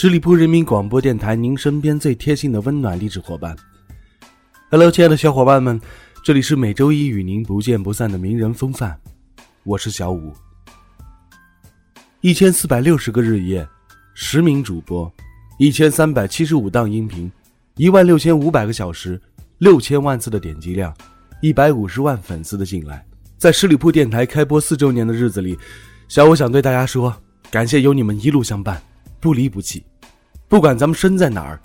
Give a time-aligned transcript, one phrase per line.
[0.00, 3.54] 十里铺人民广播电台，您身边最贴心的温暖励志伙伴。
[4.70, 5.78] Hello，亲爱的小伙伴们，
[6.24, 8.98] 这里是每周一与您不见不散的名人风范，
[9.62, 10.32] 我是小五。
[12.22, 13.68] 一千四百六十个日夜，
[14.14, 15.12] 十名主播，
[15.58, 17.30] 一千三百七十五档音频，
[17.76, 19.20] 一万六千五百个小时，
[19.58, 20.96] 六千万次的点击量，
[21.42, 23.04] 一百五十万粉丝的信赖，
[23.36, 25.58] 在十里铺电台开播四周年的日子里，
[26.08, 27.14] 小五想对大家说。
[27.50, 28.80] 感谢有你们一路相伴，
[29.20, 29.84] 不离不弃，
[30.50, 31.60] 不管咱们身在哪儿，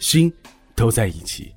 [0.00, 0.30] 心
[0.74, 1.54] 都在一起。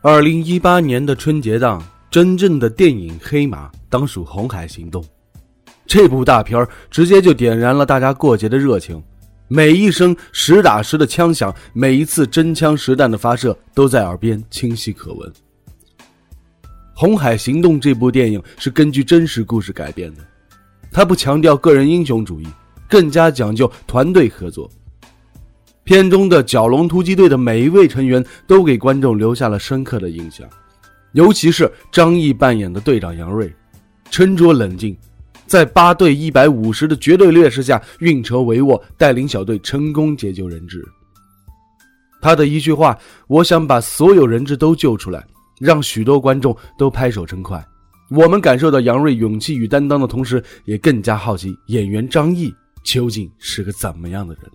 [0.00, 5.02] 二零一八年的春节档，真正的电影黑马当属《红海行动》，
[5.84, 9.02] 这部大片直接就点燃了大家过节的热情。
[9.52, 15.28] 每一声实打实的枪响，每一次真枪实弹的发射，都在耳边清晰可闻。
[17.00, 20.20] 《红海行动》这部电影是根据真实故事改编的，
[20.92, 22.46] 它不强调个人英雄主义，
[22.86, 24.70] 更加讲究团队合作。
[25.82, 30.46] 片中的蛟龙突击队的每一位成员都给观众留下了深刻的印象，
[31.12, 33.50] 尤其是张译扮演的队长杨锐，
[34.10, 34.94] 沉着冷静。
[35.46, 40.86] 在八对一百五十的绝对劣势下运筹帷幄，带领小队成功解救人质。
[42.20, 42.94] 他的一句话
[43.26, 45.24] ：“我想把所有人质都救出来”，
[45.60, 47.64] 让许多观众都拍手称快。
[48.08, 52.52] 我们感受到杨锐勇气与担当的同时，也更加好奇演员张译
[52.82, 54.50] 究竟是个怎么样的人。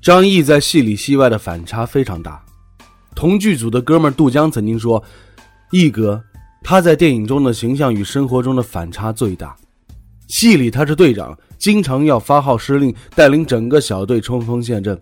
[0.00, 2.42] 张译在戏里戏外的反差非常大。
[3.14, 5.04] 同剧组的哥们杜江曾经说
[5.70, 6.24] ：“译哥，
[6.62, 9.56] 他在电影中的形象与生活中的反差最大。
[10.28, 14.94] 戏里他是队长，经常要发号施令，带领整个小队冲锋陷阵；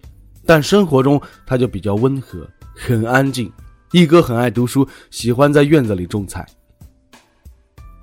[0.47, 3.53] 但生活中他就比较温和，很安静。
[3.93, 6.47] 一哥很爱读书，喜欢在院子里种菜。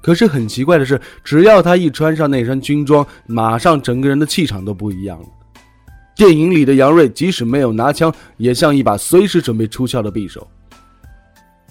[0.02, 5.26] 可是很奇怪的是，只要他一穿上那身军装，马上整个人的气场都不一样了。”
[6.16, 10.48] 电影里的杨锐，即使没有拿枪，也像一把随时准备出鞘的匕首。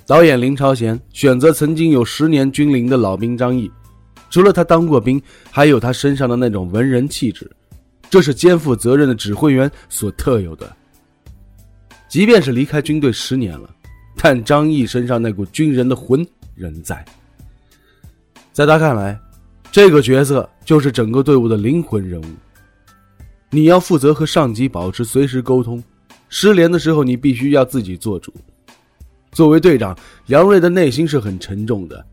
[0.06, 3.70] 导演林超贤选择曾经有十年军龄的老兵张译，
[4.28, 5.20] 除了他当过兵，
[5.50, 7.50] 还有他身上的那种文人气质，
[8.10, 10.70] 这是肩负责任的指挥员所特有的。
[12.06, 13.75] 即便是离开军队十年了，
[14.19, 17.03] 但张译身上那股军人的魂仍在。
[18.53, 19.19] 在他看来，
[19.72, 22.26] 这个角色就是整个队伍的灵魂人物。
[23.48, 25.82] 你要负责和上级保持随时沟通，
[26.28, 28.31] 失联的时候你必须要自己做主。
[29.34, 29.95] 作为队长，
[30.28, 32.06] 杨锐的内心是很沉重的。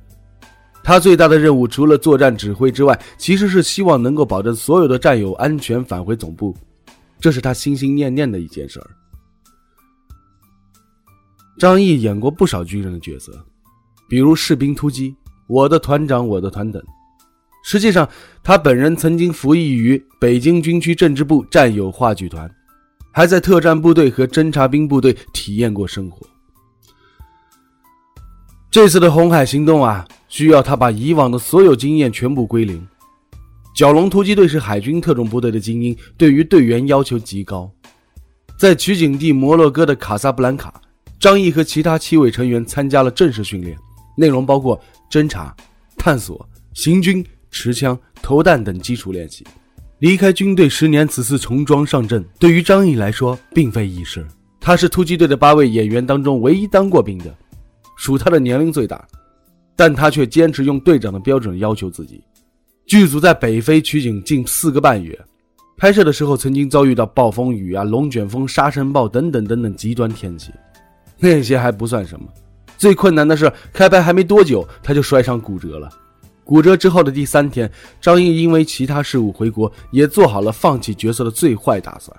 [0.84, 6.58] 他最大的任务除了作战指挥之外，其实是希望能够保证所有的战友安全返回总部，
[7.20, 8.90] 这是他心心念念的一件事儿。
[11.60, 13.32] 张译演过不少军人的角色，
[14.10, 15.12] 比如《士兵突击》
[15.48, 16.84] 《我的团长我的团》等。
[17.64, 18.10] 实际上，
[18.42, 22.50] 他本人曾经服役于北京军区政治部战友话剧团，
[23.12, 26.26] 还在特战部队和侦察兵部队体验过生活。
[28.72, 32.82] 这次的红海行动啊，需要他把以往的所有经验全部归零。
[33.76, 37.70] 蛟龙突击队是海军特种部队的精英，对于队员要求极高。
[38.58, 40.82] 在取景地摩洛哥的卡萨布兰卡，
[41.20, 43.78] 张译和其他七位成员参加了正式训练，
[44.16, 45.54] 内容包括侦察、
[45.98, 47.24] 探索、行军。
[47.54, 49.46] 持枪、投弹等基础练习。
[50.00, 54.26] 离开军队十年，此次重装上阵，对于张译来说并非易事。
[54.62, 57.36] 他是突击队的八位演员当中唯一当过兵的，
[58.02, 59.08] 属他的年龄最大，
[59.76, 62.20] 但他却坚持用队长的标准要求自己。
[62.88, 65.16] 剧组在北非取景近四个半月，
[65.78, 70.52] 拍摄的时候曾经遭遇到暴风雨啊、龙卷风、沙尘暴等等等等极端天气。
[71.20, 72.26] 那些还不算什么，
[72.76, 75.88] 最困难的是开拍还没多久，他就摔伤骨折了。
[76.44, 77.72] 骨折之后的第三天，
[78.02, 82.18] 张译因为其他事务回国，也做好了放弃角色的最坏打算。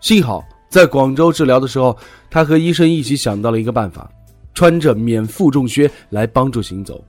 [0.00, 1.96] 幸好在广州治疗的时候，
[2.28, 4.10] 他和医生一起想到了一个办法，
[4.54, 7.04] 穿着免负重靴来帮助行走。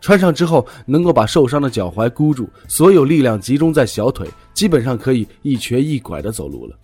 [0.00, 6.76] 穿上之后能够把受伤的脚踝箍住，所有力量集中在小腿，基本上可以一瘸一拐的走路了。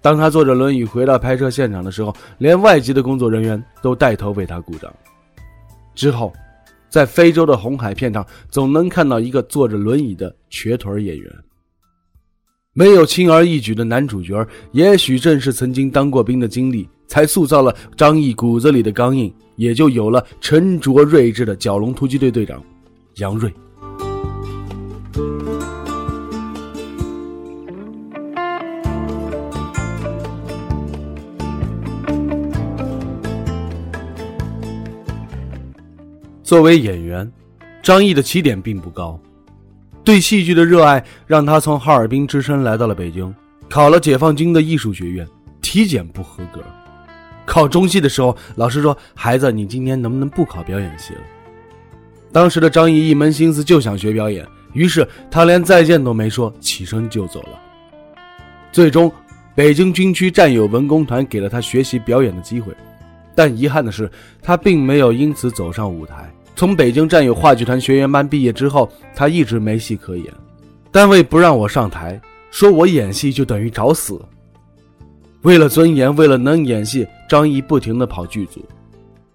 [0.00, 4.94] 当他坐着轮椅回到拍摄现场的时候，连外籍的工作人员都带头为他鼓掌。
[5.94, 6.32] 之后，
[6.88, 11.30] 在非洲的红海片场，总能看到一个坐着轮椅的瘸腿演员。
[12.72, 22.62] 没有轻而易举的男主角，也许正是曾经当过兵的经历，才塑造了张译骨子里的刚硬，也就有了沉着睿智的蛟龙突击队队长
[23.16, 23.52] 杨锐。
[36.44, 37.28] 作为演员，
[37.82, 39.20] 张译的起点并不高。
[40.04, 43.34] 对戏剧的热爱让他从哈尔滨只身来到了北京，
[43.68, 45.26] 考了解放军的艺术学院，
[45.60, 46.62] 体检不合格。
[47.44, 51.20] 考中戏的时候，老师说：“孩子，你今年能不能不考表演系了？”
[52.32, 57.58] 当时的张译一门心思就想学表演，于是他连再见都没说，起身就走了。
[58.70, 59.10] 最终，
[59.54, 62.72] 北京军区战友文工团给了他学习表演的机会，
[63.34, 64.08] 但遗憾的是，
[64.40, 66.32] 他并没有因此走上舞台。
[66.54, 70.26] 从北京战友话剧团学员班毕业之后，他一直没戏可演。
[70.92, 72.20] 单位不让我上台，
[72.50, 74.20] 说我演戏就等于找死。
[75.42, 78.62] 为了尊严，为了能演戏，张译不停地跑剧组。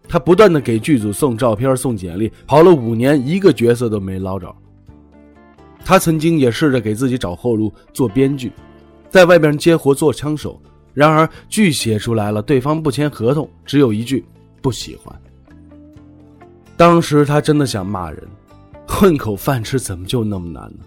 [0.08, 4.54] 他不断地给剧组送照片、送简历，跑了五年，一个角色都没捞着。
[5.84, 8.52] 他曾经也试着给自己找后路，做编剧，
[9.10, 10.62] 在外边接活做枪手。
[10.94, 14.24] 然而剧写出来了，对方不签合同，只有一句
[14.62, 15.14] 不喜欢。
[16.78, 18.24] 当时他真的想骂人，
[18.88, 20.86] 混口饭吃怎么就那么难呢？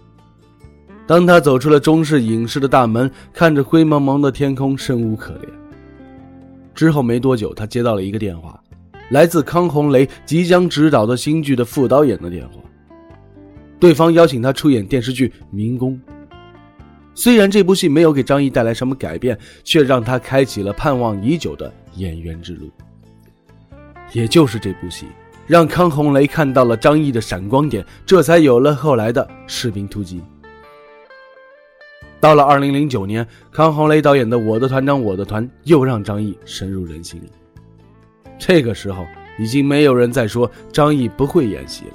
[1.09, 5.49] 当他走出了中式影视的大门，看着灰蒙蒙的天空，生无可恋。
[6.75, 8.61] 之后没多久，他接到了一个电话，
[9.09, 12.61] 来自康洪雷即将执导的新剧的副导演的电话，
[13.79, 15.93] 对方邀请他出演电视剧《民工》。
[17.15, 22.69] 虽然这部戏没有给张译带来什么改变，却让他开启了盼望已久的演员之路。
[24.13, 25.07] 也就是这部戏。
[25.47, 30.19] 让康洪雷看到了张译的闪光点，这才有了后来的《士兵突击》。
[32.19, 37.21] 到了二零零九年，康洪雷导演的《我的团长我的团》又让张译深入人心。
[38.37, 39.05] 这个时候，
[39.37, 41.93] 已经没有人再说张译不会演戏了，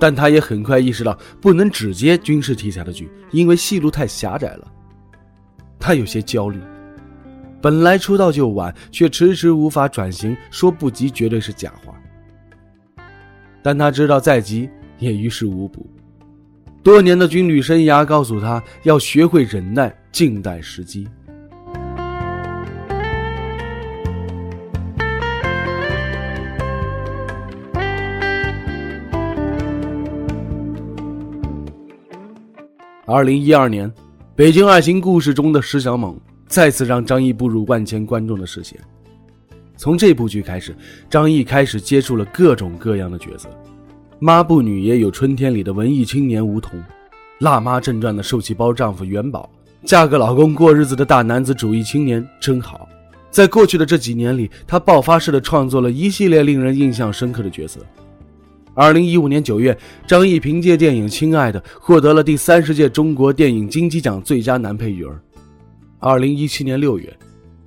[0.00, 4.66] 但他也很快意识到不能只接军事题材的剧，因为戏路太狭窄了。
[5.78, 6.58] 他有些焦虑，
[7.60, 11.94] 本来出道就晚，却迟迟无法转型，说不急绝对是假话。
[13.62, 14.68] 但他知道再急
[14.98, 15.86] 也于事无补，
[16.84, 21.08] 多年的军旅生涯告诉他要学会忍耐，静待时机。
[33.06, 33.90] 二零一二年，
[34.36, 38.78] 《北京爱情故事》中的石小猛再次让张译步入万千观众的视线。
[39.74, 40.76] 从这部剧开始，
[41.08, 43.48] 张译开始接触了各种各样的角色，
[44.20, 46.78] 抹布女也有《春天》里的文艺青年吴桐，
[47.40, 49.50] 《辣妈正传》的受气包丈夫元宝，
[49.84, 52.88] 嫁个老公过日子的大男子主义青年真好。
[53.30, 57.80] 在过去的这几年里，他爆发式的创作了一系列令人印象深刻的角色。
[58.72, 59.76] 二零一五年九月，
[60.06, 65.12] 张译凭借电影《亲爱的》获得了第三十届中国电影金鸡奖最佳男配角。
[65.98, 67.12] 二零一七年六月。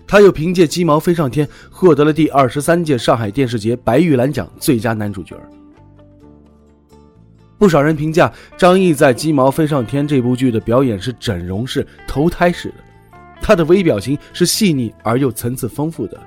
[0.09, 5.35] 他又凭借《鸡毛飞上天》获得了第二十三届上海电视节白玉兰奖最佳男主角。
[7.57, 12.75] 不少人评价张译在《鸡毛飞上天》这部剧的表演是整容式、投胎式的，
[13.41, 16.21] 他的微表情是细腻而又层次丰富的。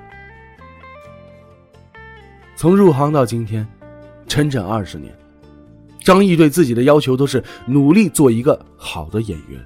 [2.55, 3.67] 从入行到今天，
[4.27, 5.13] 整整二十年，
[5.99, 9.59] 张译对自己的要求都是努力做一个好的演员。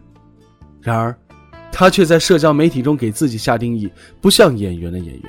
[0.81, 1.15] 然而。
[1.77, 3.91] 他却在社交媒体中给自己下定义，
[4.22, 5.24] 不像演员的演员。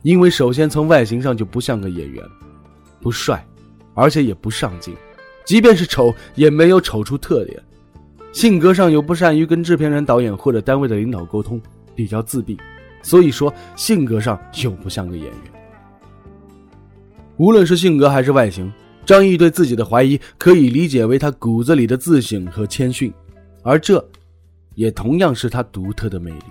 [0.00, 2.24] 因为首先从外形上就不像个演员，
[2.98, 3.46] 不帅，
[3.94, 4.94] 而且也不上镜，
[5.44, 7.62] 即便是丑也没有丑出特点。
[8.32, 11.60] 性格上又不善于跟制片人、导演或者单位的领导沟通，
[11.94, 12.58] 比较自闭，
[13.02, 15.34] 所以说性格上又不像个演员。
[17.36, 18.72] 无论是性格还是外形，
[19.04, 23.12] 张译对自己的怀疑可以理解为他骨子里的自省和谦逊，
[23.62, 24.02] 而这。
[24.74, 26.44] 也同样是他独特的魅力。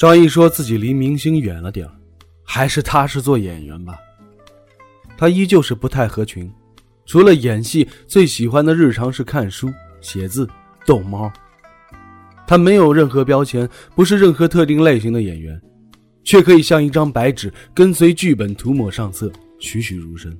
[0.00, 1.86] 张译说自己离明星远了点
[2.42, 3.98] 还是踏实做演员吧。
[5.18, 6.50] 他依旧是不太合群，
[7.04, 10.48] 除了演戏，最喜欢的日常是看书、写字、
[10.86, 11.30] 逗猫。
[12.46, 15.60] 他没有任何标签，不是任何特定类型的演员，
[16.24, 20.34] 却可以像一张白纸，跟随剧本涂抹上色，栩栩如生。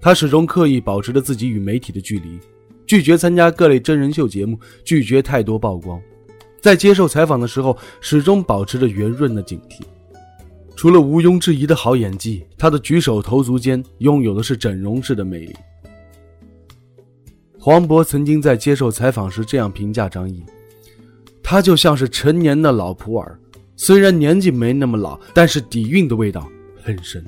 [0.00, 2.40] 他始终刻意保持着自己与媒体的距离，
[2.86, 6.00] 拒绝参加各类真人秀节目，拒绝太多曝光。
[6.62, 9.82] 在接受采访的时候，始终保持着圆润的警惕。
[10.76, 15.54] 除了毋庸置疑的好演技，他的举手投足间拥有的是整容式的魅力。
[17.58, 20.42] 黄渤曾经在接受采访时这样评价张译
[21.42, 23.36] ：“他就像是成年的老普洱，
[23.76, 26.48] 虽然年纪没那么老，但是底蕴的味道
[26.80, 27.24] 很深。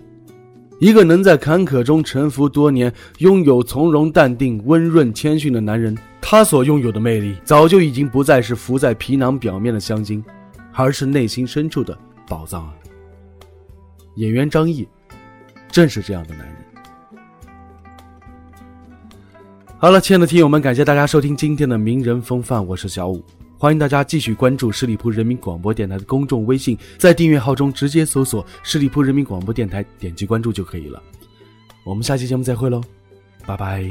[0.81, 10.23] 一个能在坎坷中沉浮多年，拥有从容淡定、温润谦逊的男人，他所拥有的魅力，早就已经不再是浮在皮囊表面的香精，
[10.73, 12.75] 而是内心深处的宝藏啊！”
[14.17, 14.87] 演员张译，
[15.71, 16.57] 正是这样的男人。
[19.79, 23.25] 好了，亲爱的听友们，感谢大家收听今天的名人风范，我是小五，
[23.65, 31.03] 欢迎大家继续关注十里铺人民广播电台的公众微信，在订阅号中直接搜索“十里铺人民广播电台”，点击关注就可以了。
[31.83, 32.83] 我们下期节目再会喽，
[33.47, 33.89] 拜拜。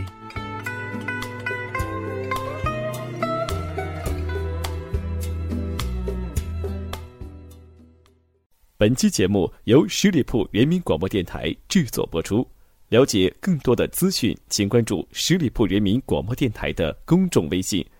[8.77, 12.47] 本期节目由十里铺人民广播电台制作播出。
[12.89, 17.83] 了解更多的资讯，请关注十里铺人民广播电台的公众微信